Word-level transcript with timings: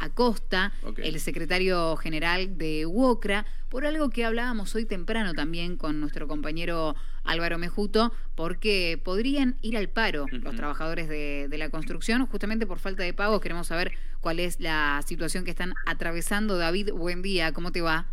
Acosta, 0.00 0.72
el 0.96 1.20
secretario 1.20 1.96
general 1.96 2.58
de 2.58 2.86
UOCRA, 2.86 3.46
por 3.68 3.86
algo 3.86 4.10
que 4.10 4.24
hablábamos 4.24 4.74
hoy 4.74 4.84
temprano 4.84 5.34
también 5.34 5.76
con 5.76 6.00
nuestro 6.00 6.26
compañero 6.26 6.94
Álvaro 7.24 7.58
Mejuto, 7.58 8.12
porque 8.34 9.00
podrían 9.02 9.56
ir 9.62 9.76
al 9.76 9.88
paro 9.88 10.26
los 10.30 10.56
trabajadores 10.56 11.08
de, 11.08 11.48
la 11.58 11.68
construcción, 11.68 12.26
justamente 12.26 12.66
por 12.66 12.78
falta 12.78 13.02
de 13.02 13.12
pagos. 13.12 13.40
Queremos 13.40 13.66
saber 13.66 13.92
cuál 14.20 14.40
es 14.40 14.60
la 14.60 15.00
situación 15.04 15.44
que 15.44 15.50
están 15.50 15.74
atravesando. 15.86 16.56
David, 16.56 16.92
buen 16.92 17.22
día, 17.22 17.52
¿cómo 17.52 17.72
te 17.72 17.82
va? 17.82 18.06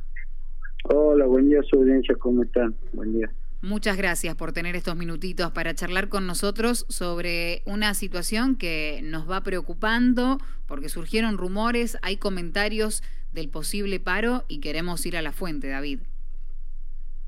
Hola, 0.85 1.25
buen 1.25 1.49
día, 1.49 1.61
su 1.63 1.77
audiencia, 1.77 2.15
¿cómo 2.15 2.43
están? 2.43 2.75
Buen 2.93 3.13
día. 3.13 3.31
Muchas 3.65 3.97
gracias 3.97 4.35
por 4.35 4.51
tener 4.51 4.75
estos 4.75 4.95
minutitos 4.95 5.49
para 5.49 5.73
charlar 5.73 6.07
con 6.07 6.27
nosotros 6.27 6.85
sobre 6.87 7.63
una 7.65 7.95
situación 7.95 8.57
que 8.57 9.01
nos 9.03 9.27
va 9.27 9.41
preocupando 9.41 10.37
porque 10.67 10.87
surgieron 10.87 11.39
rumores, 11.39 11.97
hay 12.03 12.17
comentarios 12.17 13.01
del 13.33 13.49
posible 13.49 13.99
paro 13.99 14.43
y 14.47 14.59
queremos 14.59 15.03
ir 15.07 15.17
a 15.17 15.23
la 15.23 15.31
fuente, 15.31 15.67
David. 15.67 16.01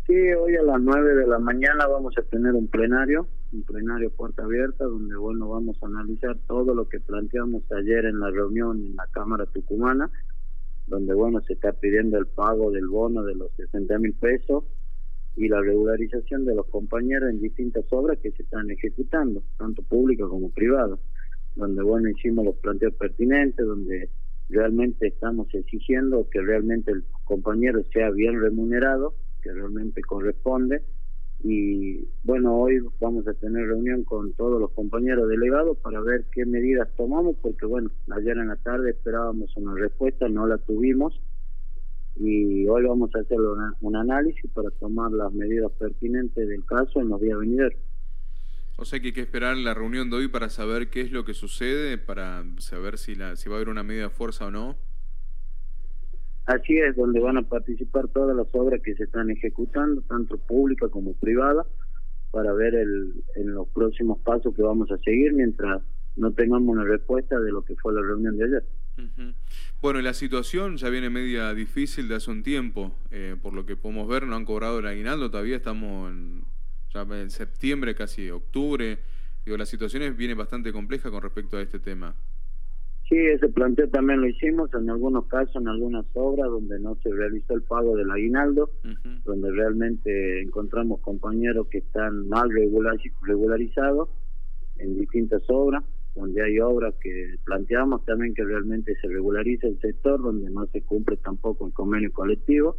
Sí, 0.05 0.13
hoy 0.13 0.55
a 0.58 0.62
las 0.62 0.80
9 0.80 1.16
de 1.16 1.26
la 1.26 1.40
mañana 1.40 1.88
vamos 1.88 2.13
a 2.20 2.22
tener 2.22 2.54
un 2.54 2.68
plenario, 2.68 3.27
un 3.52 3.63
plenario 3.63 4.12
puerta 4.12 4.44
abierta, 4.44 4.84
donde 4.84 5.16
bueno 5.16 5.49
vamos 5.49 5.82
a 5.82 5.88
analizar 5.88 6.38
todo 6.48 6.76
lo 6.76 6.88
que 6.88 6.99
planteamos 6.99 7.63
ayer 7.72 8.05
en 8.05 8.20
la 8.20 8.30
reunión 8.30 8.77
en 8.77 8.96
la 8.96 9.08
Cámara 9.08 9.48
Tucumana, 9.48 10.12
donde 10.85 11.16
bueno 11.16 11.41
se 11.41 11.54
está 11.54 11.72
pidiendo 11.72 12.20
el 12.20 12.27
pago 12.27 12.70
del 12.70 12.85
bono 12.85 13.24
de 13.24 13.34
los 13.34 13.52
60 13.55 13.98
mil 13.98 14.13
pesos 14.13 14.66
y 15.38 15.48
la 15.48 15.62
regularización 15.62 16.46
de 16.46 16.55
los 16.55 16.66
compañeros 16.66 17.30
en 17.30 17.40
distintas 17.40 17.86
obras 17.91 18.18
que 18.18 18.32
se 18.32 18.41
están 18.41 18.70
ejecutando, 18.72 19.44
tanto 19.58 19.84
públicas 19.84 20.27
como 20.27 20.50
privadas, 20.50 21.00
donde 21.55 21.84
bueno 21.84 22.10
hicimos 22.10 22.44
los 22.44 22.55
planteos 22.55 22.96
pertinentes, 22.96 23.63
donde 23.66 24.10
realmente 24.50 25.08
estamos 25.08 25.48
exigiendo 25.54 26.27
que 26.30 26.41
realmente 26.41 26.91
el 26.91 27.04
compañero 27.23 27.84
sea 27.94 28.10
bien 28.10 28.41
remunerado, 28.41 29.13
que 29.43 29.54
realmente 29.54 30.02
corresponde. 30.02 30.82
Y 31.43 32.08
bueno, 32.24 32.58
hoy 32.58 32.80
vamos 32.99 33.27
a 33.27 33.34
tener 33.35 33.68
reunión 33.68 34.04
con 34.05 34.34
todos 34.34 34.60
los 34.60 34.71
compañeros 34.71 35.30
delegados 35.30 35.77
para 35.77 36.02
ver 36.02 36.26
qué 36.32 36.48
medidas 36.48 36.90
tomamos, 36.98 37.35
porque 37.43 37.68
bueno, 37.68 37.91
ayer 38.10 38.38
en 38.38 38.48
la 38.48 38.55
tarde 38.55 38.90
esperábamos 38.90 39.55
una 39.55 39.76
respuesta, 39.76 40.27
no 40.30 40.48
la 40.48 40.58
tuvimos 40.58 41.21
y 42.20 42.68
hoy 42.68 42.84
vamos 42.85 43.13
a 43.15 43.20
hacer 43.20 43.37
un 43.82 43.96
análisis 43.96 44.49
para 44.51 44.70
tomar 44.71 45.12
las 45.12 45.32
medidas 45.34 45.71
pertinentes 45.73 46.48
del 46.48 46.65
caso 46.65 47.01
en 47.01 47.09
los 47.09 47.21
días 47.21 47.37
venideros. 47.40 47.79
O 48.77 48.85
sea 48.85 48.99
que 48.99 49.07
hay 49.07 49.13
que 49.13 49.21
esperar 49.21 49.57
la 49.57 49.74
reunión 49.74 50.09
de 50.09 50.18
hoy 50.18 50.27
para 50.27 50.49
saber 50.49 50.90
qué 50.90 51.01
es 51.01 51.12
lo 51.12 51.26
que 51.26 51.34
sucede, 51.34 51.98
para 51.98 52.43
saber 52.59 52.99
si, 52.99 53.15
la, 53.15 53.35
si 53.35 53.49
va 53.49 53.55
a 53.55 53.57
haber 53.57 53.70
una 53.70 53.84
medida 53.84 54.04
de 54.04 54.09
fuerza 54.09 54.46
o 54.46 54.51
no. 54.51 54.76
Así 56.46 56.77
es, 56.77 56.96
donde 56.96 57.20
van 57.20 57.37
a 57.37 57.41
participar 57.41 58.07
todas 58.07 58.37
las 58.37 58.48
obras 58.54 58.81
que 58.81 58.96
se 58.96 59.04
están 59.04 59.29
ejecutando, 59.31 60.02
tanto 60.04 60.37
públicas 60.37 60.90
como 60.91 61.13
privadas, 61.13 61.65
para 62.31 62.54
ver 62.54 62.76
el, 62.76 63.24
en 63.35 63.54
los 63.54 63.68
próximos 63.70 64.19
pasos 64.19 64.56
que 64.56 64.62
vamos 64.62 64.91
a 64.91 64.97
seguir 65.00 65.34
mientras 65.34 65.81
no 66.16 66.31
tengamos 66.34 66.69
una 66.69 66.84
respuesta 66.84 67.40
de 67.40 67.52
lo 67.52 67.63
que 67.63 67.75
fue 67.75 67.94
la 67.94 68.02
reunión 68.02 68.38
de 68.38 68.46
ayer. 68.46 68.63
Bueno, 69.81 70.01
la 70.01 70.13
situación 70.13 70.78
ya 70.78 70.90
viene 70.90 71.09
media 71.09 71.53
difícil 71.53 72.07
de 72.07 72.16
hace 72.16 72.31
un 72.31 72.44
tiempo, 72.44 72.95
eh, 73.12 73.35
por 73.41 73.53
lo 73.53 73.66
que 73.66 73.75
podemos 73.75 74.07
ver, 74.07 74.25
no 74.25 74.35
han 74.35 74.45
cobrado 74.45 74.79
el 74.79 74.88
aguinaldo, 74.88 75.29
todavía 75.29 75.57
estamos 75.57 76.12
en, 76.12 76.44
ya 76.94 77.01
en 77.01 77.29
septiembre, 77.29 77.95
casi 77.95 78.29
octubre. 78.29 79.00
Digo, 79.45 79.57
la 79.57 79.66
situación 79.66 80.16
viene 80.18 80.34
bastante 80.34 80.73
compleja 80.73 81.12
con 81.12 81.22
respecto 81.22 81.57
a 81.57 81.62
este 81.62 81.79
tema. 81.79 82.16
Sí, 83.07 83.16
ese 83.16 83.47
planteo 83.47 83.88
también 83.88 84.19
lo 84.19 84.28
hicimos 84.28 84.69
en 84.73 84.90
algunos 84.90 85.28
casos, 85.28 85.56
en 85.56 85.69
algunas 85.69 86.06
obras 86.13 86.50
donde 86.50 86.78
no 86.79 86.97
se 87.01 87.09
realizó 87.09 87.53
el 87.53 87.62
pago 87.62 87.95
del 87.95 88.12
aguinaldo, 88.12 88.69
donde 89.23 89.51
realmente 89.51 90.41
encontramos 90.41 91.00
compañeros 91.00 91.68
que 91.68 91.78
están 91.78 92.28
mal 92.28 92.50
regularizados 92.52 94.09
en 94.80 94.97
distintas 94.97 95.41
obras 95.47 95.86
donde 96.18 96.44
hay 96.44 96.60
obras 96.60 96.96
que 97.02 97.36
planteamos 97.46 98.04
también 98.06 98.34
que 98.34 98.44
realmente 98.44 98.96
se 99.02 99.08
regularice 99.08 99.68
el 99.68 99.80
sector, 99.80 100.22
donde 100.22 100.50
no 100.50 100.66
se 100.68 100.82
cumple 100.82 101.18
tampoco 101.18 101.68
el 101.68 101.74
convenio 101.74 102.12
colectivo. 102.12 102.76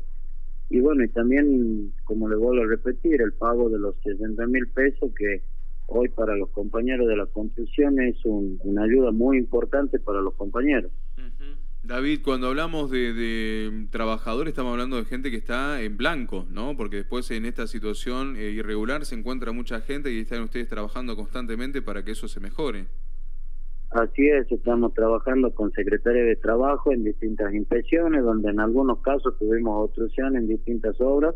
Y 0.71 0.81
bueno, 0.81 1.05
y 1.05 1.09
también, 1.09 1.93
como 2.05 2.29
le 2.29 2.37
vuelvo 2.37 2.65
a 2.65 2.67
repetir, 2.67 3.23
el 3.23 3.33
pago 3.33 3.71
de 3.71 3.79
los 3.79 3.97
60 4.03 4.47
mil 4.49 4.69
pesos 4.69 5.13
que 5.17 5.43
hoy 5.87 6.09
para 6.11 6.37
los 6.37 6.51
compañeros 6.51 7.09
de 7.09 7.17
la 7.17 7.27
construcción 7.27 7.99
es 8.01 8.17
una 8.25 8.83
ayuda 8.83 9.11
muy 9.11 9.39
importante 9.39 9.99
para 9.99 10.21
los 10.21 10.35
compañeros. 10.35 10.91
David, 11.83 12.21
cuando 12.23 12.49
hablamos 12.49 12.91
de, 12.91 13.87
trabajadores 13.91 14.51
estamos 14.51 14.73
hablando 14.73 14.97
de 14.97 15.05
gente 15.05 15.31
que 15.31 15.39
está 15.39 15.81
en 15.81 15.97
blanco, 15.97 16.47
¿no? 16.51 16.77
Porque 16.77 16.97
después 16.97 17.31
en 17.31 17.47
esta 17.47 17.67
situación 17.67 18.37
eh, 18.37 18.51
irregular 18.51 19.07
se 19.07 19.15
encuentra 19.15 19.53
mucha 19.53 19.81
gente 19.81 20.13
y 20.13 20.21
están 20.21 20.43
ustedes 20.43 20.69
trabajando 20.69 21.17
constantemente 21.17 21.81
para 21.81 22.05
que 22.05 22.11
eso 22.11 22.29
se 22.29 22.41
mejore. 22.41 22.89
Así 23.91 24.29
es, 24.29 24.51
estamos 24.53 24.93
trabajando 24.93 25.55
con 25.55 25.73
secretarios 25.73 26.27
de 26.27 26.37
trabajo 26.37 26.93
en 26.93 27.05
distintas 27.05 27.55
inspecciones, 27.55 28.23
donde 28.23 28.51
en 28.51 28.61
algunos 28.61 29.01
casos 29.01 29.39
tuvimos 29.39 29.87
obstrucción 29.87 30.37
en 30.37 30.47
distintas 30.47 31.01
obras, 31.01 31.35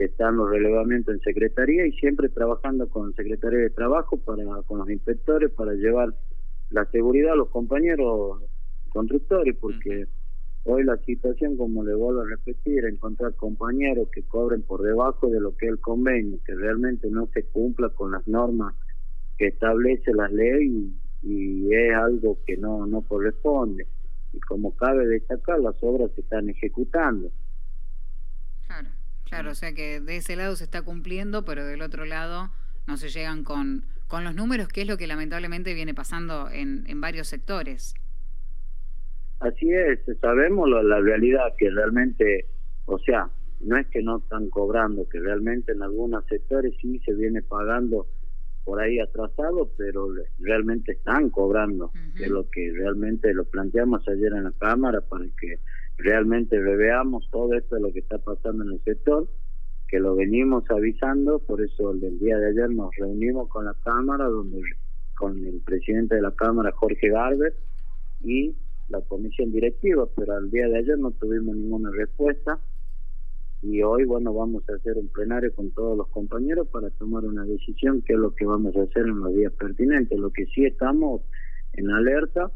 están 0.00 0.36
los 0.36 0.50
relevamientos 0.50 1.14
en 1.14 1.20
secretaría 1.20 1.86
y 1.86 1.92
siempre 1.92 2.28
trabajando 2.30 2.88
con 2.88 3.14
secretarios 3.14 3.62
de 3.62 3.70
trabajo 3.70 4.16
para 4.18 4.42
con 4.62 4.78
los 4.78 4.90
inspectores 4.90 5.52
para 5.52 5.74
llevar 5.74 6.12
la 6.70 6.84
seguridad 6.86 7.34
a 7.34 7.36
los 7.36 7.48
compañeros 7.50 8.42
constructores, 8.88 9.56
porque 9.60 10.08
hoy 10.64 10.82
la 10.82 10.96
situación, 10.98 11.56
como 11.56 11.84
le 11.84 11.94
vuelvo 11.94 12.22
a 12.22 12.26
repetir, 12.26 12.86
encontrar 12.86 13.36
compañeros 13.36 14.08
que 14.10 14.24
cobren 14.24 14.62
por 14.62 14.82
debajo 14.82 15.28
de 15.28 15.38
lo 15.38 15.56
que 15.56 15.66
es 15.66 15.72
el 15.72 15.80
convenio, 15.80 16.40
que 16.44 16.56
realmente 16.56 17.08
no 17.08 17.28
se 17.32 17.44
cumpla 17.44 17.90
con 17.90 18.10
las 18.10 18.26
normas 18.26 18.74
que 19.38 19.46
establece 19.48 20.12
la 20.12 20.28
ley 20.28 20.66
y 20.66 21.03
algo 22.04 22.38
que 22.46 22.56
no, 22.56 22.86
no 22.86 23.02
corresponde. 23.02 23.86
Y 24.32 24.40
como 24.40 24.74
cabe 24.76 25.06
destacar, 25.06 25.60
las 25.60 25.76
obras 25.82 26.10
se 26.14 26.20
están 26.22 26.48
ejecutando. 26.48 27.30
Claro, 28.66 28.88
claro, 29.24 29.50
o 29.50 29.54
sea 29.54 29.72
que 29.72 30.00
de 30.00 30.16
ese 30.16 30.36
lado 30.36 30.56
se 30.56 30.64
está 30.64 30.82
cumpliendo, 30.82 31.44
pero 31.44 31.64
del 31.64 31.82
otro 31.82 32.04
lado 32.04 32.50
no 32.86 32.96
se 32.96 33.08
llegan 33.08 33.44
con, 33.44 33.84
con 34.08 34.24
los 34.24 34.34
números, 34.34 34.68
que 34.68 34.82
es 34.82 34.88
lo 34.88 34.96
que 34.96 35.06
lamentablemente 35.06 35.74
viene 35.74 35.94
pasando 35.94 36.50
en, 36.50 36.84
en 36.88 37.00
varios 37.00 37.28
sectores. 37.28 37.94
Así 39.40 39.70
es, 39.70 40.00
sabemos 40.20 40.70
la 40.70 41.00
realidad 41.00 41.54
que 41.58 41.68
realmente, 41.70 42.46
o 42.86 42.98
sea, 42.98 43.28
no 43.60 43.76
es 43.76 43.86
que 43.88 44.02
no 44.02 44.18
están 44.18 44.48
cobrando, 44.48 45.08
que 45.08 45.20
realmente 45.20 45.72
en 45.72 45.82
algunos 45.82 46.24
sectores 46.26 46.74
sí 46.80 46.98
se 47.04 47.12
viene 47.14 47.42
pagando 47.42 48.06
por 48.64 48.80
ahí 48.80 48.98
atrasado, 48.98 49.70
pero 49.76 50.08
realmente 50.38 50.92
están 50.92 51.30
cobrando, 51.30 51.92
que 52.16 52.24
es 52.24 52.30
lo 52.30 52.48
que 52.48 52.72
realmente 52.72 53.32
lo 53.34 53.44
planteamos 53.44 54.06
ayer 54.08 54.32
en 54.32 54.44
la 54.44 54.52
Cámara 54.52 55.00
para 55.02 55.24
que 55.38 55.58
realmente 55.98 56.58
reveamos 56.58 57.28
todo 57.30 57.54
esto 57.54 57.76
de 57.76 57.82
lo 57.82 57.92
que 57.92 58.00
está 58.00 58.18
pasando 58.18 58.64
en 58.64 58.72
el 58.72 58.80
sector, 58.82 59.28
que 59.88 60.00
lo 60.00 60.16
venimos 60.16 60.64
avisando, 60.70 61.38
por 61.40 61.60
eso 61.60 61.92
el 61.92 62.18
día 62.18 62.38
de 62.38 62.48
ayer 62.48 62.70
nos 62.70 62.90
reunimos 62.96 63.48
con 63.48 63.66
la 63.66 63.74
Cámara, 63.84 64.24
donde 64.24 64.62
con 65.14 65.44
el 65.44 65.60
presidente 65.60 66.16
de 66.16 66.22
la 66.22 66.32
Cámara, 66.32 66.72
Jorge 66.72 67.08
Garber, 67.08 67.54
y 68.22 68.56
la 68.88 69.00
comisión 69.02 69.52
directiva, 69.52 70.06
pero 70.16 70.34
al 70.34 70.50
día 70.50 70.66
de 70.68 70.78
ayer 70.78 70.98
no 70.98 71.10
tuvimos 71.12 71.54
ninguna 71.54 71.90
respuesta 71.90 72.58
y 73.64 73.82
hoy, 73.82 74.04
bueno, 74.04 74.34
vamos 74.34 74.62
a 74.68 74.74
hacer 74.74 74.98
un 74.98 75.08
plenario 75.08 75.54
con 75.54 75.70
todos 75.70 75.96
los 75.96 76.08
compañeros 76.08 76.68
para 76.68 76.90
tomar 76.90 77.24
una 77.24 77.44
decisión, 77.44 78.02
que 78.02 78.12
es 78.12 78.18
lo 78.18 78.34
que 78.34 78.44
vamos 78.44 78.76
a 78.76 78.82
hacer 78.82 79.04
en 79.06 79.20
los 79.20 79.34
días 79.34 79.52
pertinentes. 79.54 80.18
Lo 80.18 80.30
que 80.30 80.44
sí 80.46 80.66
estamos 80.66 81.22
en 81.72 81.90
alerta, 81.90 82.50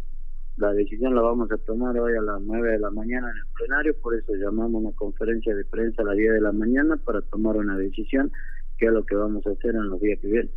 la 0.59 0.73
decisión 0.75 1.15
la 1.15 1.23
vamos 1.23 1.51
a 1.51 1.57
tomar 1.57 1.99
hoy 1.99 2.15
a 2.15 2.21
las 2.21 2.43
9 2.43 2.73
de 2.73 2.79
la 2.79 2.91
mañana 2.91 3.31
en 3.31 3.39
el 3.39 3.47
plenario, 3.57 3.97
por 4.03 4.15
eso 4.17 4.35
llamamos 4.35 4.83
una 4.83 4.95
conferencia 4.95 5.55
de 5.55 5.65
prensa 5.65 6.03
a 6.03 6.05
las 6.05 6.17
10 6.17 6.35
de 6.35 6.41
la 6.43 6.53
mañana 6.53 6.99
para 6.99 7.23
tomar 7.23 7.57
una 7.57 7.79
decisión, 7.79 8.31
que 8.77 8.87
es 8.87 8.93
lo 8.93 9.07
que 9.07 9.15
vamos 9.15 9.47
a 9.47 9.51
hacer 9.51 9.77
en 9.77 9.89
los 9.89 10.01
días 10.01 10.19
que 10.21 10.27
vienen. 10.27 10.51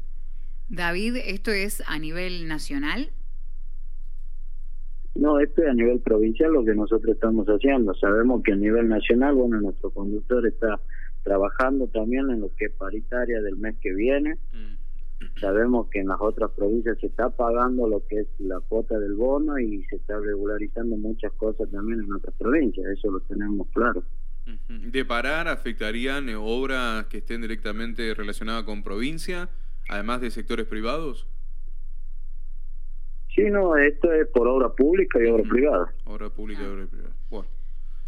David, 0.68 1.16
¿esto 1.26 1.52
es 1.52 1.82
a 1.88 1.98
nivel 1.98 2.48
nacional? 2.50 3.12
No, 5.16 5.40
esto 5.40 5.62
es 5.62 5.70
a 5.70 5.74
nivel 5.74 6.00
provincial 6.00 6.54
lo 6.54 6.64
que 6.64 6.74
nosotros 6.74 7.16
estamos 7.16 7.46
haciendo. 7.48 7.94
Sabemos 7.96 8.42
que 8.44 8.54
a 8.54 8.56
nivel 8.56 8.88
nacional, 8.88 9.36
bueno, 9.36 9.60
nuestro 9.60 9.90
conductor 9.90 10.48
está 10.48 10.80
trabajando 11.24 11.88
también 11.88 12.30
en 12.30 12.42
lo 12.42 12.56
que 12.56 12.66
es 12.66 12.72
paritaria 12.72 13.42
del 13.42 13.58
mes 13.58 13.76
que 13.82 13.94
viene. 13.94 14.36
Mm. 14.54 14.82
Sabemos 15.40 15.88
que 15.90 16.00
en 16.00 16.08
las 16.08 16.20
otras 16.20 16.52
provincias 16.52 16.98
se 17.00 17.08
está 17.08 17.30
pagando 17.30 17.88
lo 17.88 18.06
que 18.08 18.22
es 18.22 18.28
la 18.40 18.60
cuota 18.60 18.98
del 18.98 19.16
bono 19.16 19.60
y 19.60 19.84
se 19.86 19.98
está 19.98 20.20
regularizando 20.20 20.96
muchas 20.98 21.32
cosas 21.34 21.70
también 21.72 22.00
en 22.00 22.14
otras 22.14 22.36
provincias, 22.36 22.86
eso 22.88 23.12
lo 23.12 23.20
tenemos 23.22 23.68
claro. 23.74 24.04
¿De 24.68 25.06
parar 25.06 25.48
afectarían 25.48 26.28
obras 26.36 27.06
que 27.06 27.20
estén 27.20 27.42
directamente 27.42 28.14
relacionadas 28.16 28.64
con 28.64 28.84
provincia, 28.84 29.50
además 29.88 30.22
de 30.22 30.32
sectores 30.32 30.66
privados? 30.66 31.28
Sí, 33.36 33.44
no, 33.50 33.78
esto 33.78 34.12
es 34.12 34.28
por 34.28 34.48
obra 34.48 34.70
pública 34.70 35.20
y 35.22 35.28
obra 35.28 35.44
privada. 35.50 35.94
Obra 36.06 36.30
pública 36.30 36.62
y 36.64 36.66
obra 36.66 36.86
privada. 36.86 37.16
Bueno 37.30 37.48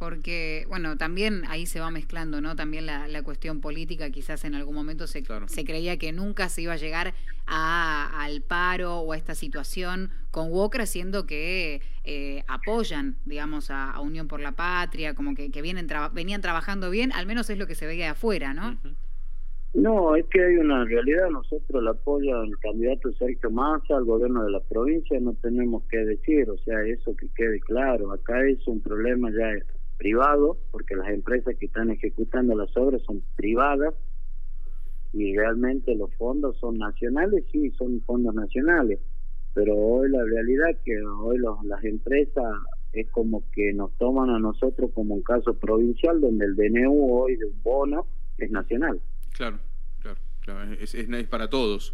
porque, 0.03 0.65
bueno, 0.67 0.97
también 0.97 1.43
ahí 1.47 1.65
se 1.65 1.79
va 1.79 1.89
mezclando, 1.89 2.41
¿no? 2.41 2.57
También 2.57 2.85
la, 2.85 3.07
la 3.07 3.23
cuestión 3.23 3.61
política, 3.61 4.09
quizás 4.09 4.43
en 4.43 4.53
algún 4.53 4.75
momento 4.75 5.07
se, 5.07 5.23
se 5.47 5.63
creía 5.63 5.97
que 5.97 6.11
nunca 6.11 6.49
se 6.49 6.63
iba 6.63 6.73
a 6.73 6.75
llegar 6.75 7.13
a, 7.45 8.21
al 8.21 8.41
paro 8.41 8.97
o 8.97 9.13
a 9.13 9.17
esta 9.17 9.33
situación 9.33 10.11
con 10.29 10.51
Wokra, 10.51 10.87
siendo 10.87 11.25
que 11.25 11.81
eh, 12.03 12.43
apoyan, 12.47 13.15
digamos, 13.23 13.69
a, 13.69 13.97
Unión 14.01 14.27
por 14.27 14.41
la 14.41 14.51
Patria, 14.51 15.13
como 15.13 15.35
que, 15.35 15.51
que 15.51 15.61
vienen 15.61 15.87
venían 16.11 16.41
trabajando 16.41 16.89
bien, 16.89 17.13
al 17.13 17.25
menos 17.25 17.49
es 17.49 17.57
lo 17.57 17.65
que 17.65 17.75
se 17.75 17.85
veía 17.85 18.11
afuera, 18.11 18.53
¿no? 18.53 18.77
No, 19.73 20.15
es 20.15 20.27
que 20.27 20.39
hay 20.39 20.57
una 20.57 20.85
realidad, 20.85 21.29
nosotros 21.31 21.81
el 21.81 21.87
apoyo 21.87 22.37
al 22.37 22.59
candidato 22.59 23.11
Sergio 23.13 23.49
Massa, 23.49 23.97
al 23.97 24.05
gobierno 24.05 24.43
de 24.43 24.51
la 24.51 24.59
provincia, 24.59 25.19
no 25.19 25.33
tenemos 25.33 25.83
que 25.89 25.97
decir, 25.97 26.47
o 26.47 26.57
sea, 26.59 26.83
eso 26.83 27.15
que 27.15 27.27
quede 27.35 27.59
claro, 27.59 28.11
acá 28.11 28.45
es 28.45 28.67
un 28.67 28.81
problema 28.81 29.31
ya 29.31 29.65
privado, 29.97 30.57
porque 30.69 30.95
las 30.95 31.09
empresas 31.09 31.55
que 31.57 31.65
están 31.65 31.89
ejecutando 31.89 32.55
las 32.55 32.75
obras 32.77 33.01
son 33.01 33.23
privadas 33.35 33.95
y 35.11 35.35
realmente 35.35 35.95
los 35.95 36.13
fondos 36.15 36.55
son 36.59 36.77
nacionales, 36.77 37.43
sí, 37.51 37.71
son 37.71 37.99
fondos 38.01 38.35
nacionales, 38.35 38.99
pero 39.55 39.75
hoy 39.75 40.07
la 40.11 40.23
realidad 40.23 40.77
que 40.85 41.01
hoy 41.01 41.39
los, 41.39 41.63
las 41.65 41.83
empresas 41.83 42.45
es 42.91 43.09
como 43.09 43.43
que 43.51 43.73
nos 43.73 43.91
toman 43.97 44.29
a 44.29 44.37
nosotros 44.37 44.91
como 44.93 45.15
un 45.15 45.23
caso 45.23 45.55
provincial 45.55 46.21
donde 46.21 46.45
el 46.45 46.55
DNU 46.55 47.11
hoy 47.11 47.37
de 47.37 47.45
un 47.45 47.63
bono 47.63 48.05
es 48.37 48.51
nacional. 48.51 49.01
Claro, 49.33 49.59
claro, 49.99 50.19
claro. 50.41 50.73
Es, 50.73 50.93
es, 50.93 51.09
es 51.09 51.27
para 51.27 51.49
todos. 51.49 51.93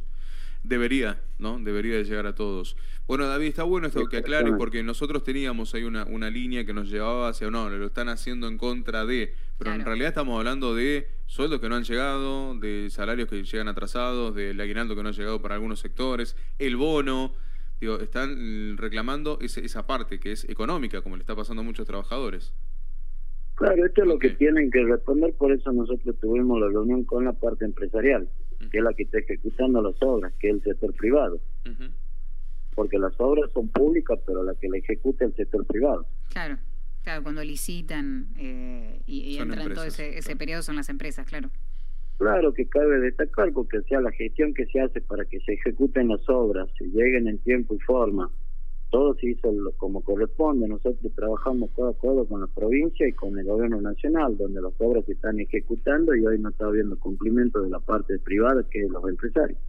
Debería, 0.62 1.22
¿no? 1.38 1.58
Debería 1.58 1.96
de 1.96 2.04
llegar 2.04 2.28
a 2.28 2.36
todos. 2.36 2.76
Bueno, 3.08 3.26
David, 3.28 3.48
está 3.48 3.64
bueno 3.64 3.88
esto 3.88 4.06
que 4.08 4.18
aclares 4.18 4.54
porque 4.58 4.84
nosotros 4.84 5.24
teníamos 5.24 5.74
ahí 5.74 5.84
una, 5.84 6.04
una 6.04 6.30
línea 6.30 6.66
que 6.66 6.74
nos 6.74 6.90
llevaba 6.90 7.30
hacia, 7.30 7.50
no, 7.50 7.70
lo 7.70 7.86
están 7.86 8.10
haciendo 8.10 8.48
en 8.48 8.58
contra 8.58 9.06
de, 9.06 9.34
pero 9.58 9.74
en 9.74 9.86
realidad 9.86 10.10
estamos 10.10 10.38
hablando 10.38 10.76
de 10.76 11.10
sueldos 11.26 11.62
que 11.62 11.70
no 11.70 11.76
han 11.76 11.86
llegado, 11.86 12.56
de 12.56 12.90
salarios 12.92 13.30
que 13.30 13.44
llegan 13.44 13.70
atrasados, 13.70 14.36
del 14.36 14.60
aguinaldo 14.60 14.96
que 14.96 15.04
no 15.04 15.10
ha 15.10 15.14
llegado 15.14 15.42
para 15.42 15.56
algunos 15.56 15.80
sectores, 15.80 16.36
el 16.60 16.76
bono, 16.76 17.34
digo, 17.80 18.00
están 18.00 18.78
reclamando 18.78 19.40
esa 19.42 19.88
parte 19.88 20.20
que 20.20 20.34
es 20.34 20.44
económica, 20.50 21.02
como 21.02 21.16
le 21.16 21.22
está 21.22 21.36
pasando 21.36 21.62
a 21.62 21.66
muchos 21.66 21.88
trabajadores. 21.88 22.54
Claro, 23.60 23.86
esto 23.86 24.02
es 24.02 24.08
lo 24.08 24.18
que 24.18 24.32
tienen 24.32 24.72
que 24.72 24.84
responder, 24.84 25.34
por 25.34 25.52
eso 25.52 25.72
nosotros 25.72 26.18
tuvimos 26.20 26.60
la 26.60 26.68
reunión 26.68 27.04
con 27.04 27.26
la 27.26 27.34
parte 27.34 27.66
empresarial 27.66 28.28
que 28.72 28.78
es 28.78 28.84
la 28.84 28.94
que 28.94 29.04
está 29.04 29.20
ejecutando 29.20 29.82
las 29.82 29.96
obras, 30.02 30.34
que 30.40 30.50
es 30.50 30.56
el 30.56 30.64
sector 30.64 30.94
privado. 30.94 31.40
Porque 32.76 32.98
las 32.98 33.14
obras 33.20 33.52
son 33.54 33.70
públicas, 33.70 34.20
pero 34.26 34.44
la 34.44 34.54
que 34.56 34.70
la 34.70 34.78
ejecuta 34.78 35.26
es 35.26 35.32
el 35.32 35.38
sector 35.38 35.66
privado. 35.66 36.06
Claro, 36.30 36.58
claro, 37.04 37.24
cuando 37.24 37.44
licitan 37.44 38.28
eh, 38.38 39.02
y, 39.06 39.38
entran 39.38 39.74
todo 39.74 39.86
ese, 39.86 40.18
ese 40.18 40.36
periodo 40.36 40.62
son 40.62 40.76
las 40.76 40.90
empresas, 40.90 41.26
claro. 41.26 41.50
Claro 42.18 42.54
que 42.54 42.68
cabe 42.68 43.00
destacar 43.00 43.52
porque 43.54 43.82
sea 43.84 44.02
la 44.02 44.12
gestión 44.12 44.54
que 44.54 44.66
se 44.66 44.82
hace 44.82 45.00
para 45.00 45.24
que 45.24 45.40
se 45.40 45.54
ejecuten 45.54 46.10
las 46.10 46.28
obras, 46.28 46.70
se 46.78 46.86
lleguen 46.86 47.28
en 47.30 47.38
tiempo 47.40 47.76
y 47.76 47.80
forma, 47.80 48.30
todo 48.90 49.16
se 49.16 49.28
hizo 49.28 49.54
como 49.78 50.02
corresponde. 50.02 50.68
Nosotros 50.68 51.12
trabajamos 51.16 51.70
codo 51.72 51.90
a 51.90 51.98
codo 51.98 52.28
con 52.28 52.42
la 52.42 52.48
provincia 52.48 53.08
y 53.08 53.14
con 53.14 53.38
el 53.38 53.46
gobierno 53.46 53.82
nacional, 53.82 54.38
donde 54.38 54.62
las 54.62 54.74
obras 54.80 55.06
se 55.06 55.14
están 55.14 55.40
ejecutando 55.40 56.16
y 56.16 56.26
hoy 56.26 56.40
no 56.40 56.50
está 56.50 56.66
habiendo 56.66 56.98
cumplimiento 57.00 57.62
de 57.62 57.70
la 57.70 57.80
parte 57.80 58.18
privada, 58.20 58.64
que 58.70 58.84
es 58.84 58.90
los 58.90 59.08
empresarios. 59.08 59.60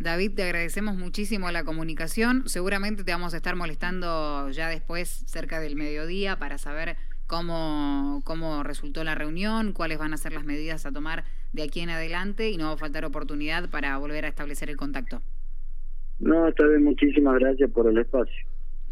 David, 0.00 0.32
te 0.34 0.42
agradecemos 0.42 0.96
muchísimo 0.96 1.50
la 1.52 1.64
comunicación. 1.64 2.48
Seguramente 2.48 3.04
te 3.04 3.12
vamos 3.12 3.32
a 3.32 3.36
estar 3.36 3.54
molestando 3.54 4.50
ya 4.50 4.68
después, 4.68 5.08
cerca 5.08 5.60
del 5.60 5.76
mediodía, 5.76 6.36
para 6.38 6.58
saber 6.58 6.96
cómo, 7.28 8.20
cómo 8.24 8.64
resultó 8.64 9.04
la 9.04 9.14
reunión, 9.14 9.72
cuáles 9.72 9.98
van 9.98 10.12
a 10.12 10.16
ser 10.16 10.32
las 10.32 10.44
medidas 10.44 10.84
a 10.84 10.92
tomar 10.92 11.24
de 11.52 11.62
aquí 11.62 11.80
en 11.80 11.90
adelante 11.90 12.50
y 12.50 12.56
no 12.56 12.66
va 12.66 12.72
a 12.72 12.76
faltar 12.76 13.04
oportunidad 13.04 13.70
para 13.70 13.96
volver 13.98 14.24
a 14.24 14.28
establecer 14.28 14.68
el 14.68 14.76
contacto. 14.76 15.22
No, 16.18 16.48
está 16.48 16.66
bien, 16.66 16.84
muchísimas 16.84 17.38
gracias 17.38 17.70
por 17.70 17.86
el 17.86 17.98
espacio. 17.98 18.34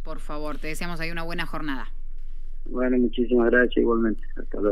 Por 0.02 0.18
favor, 0.18 0.58
te 0.58 0.68
deseamos 0.68 1.00
ahí 1.00 1.10
una 1.10 1.22
buena 1.22 1.46
jornada. 1.46 1.86
Bueno, 2.66 2.98
muchísimas 2.98 3.50
gracias 3.50 3.78
igualmente. 3.78 4.22
Hasta 4.36 4.60
luego. 4.60 4.70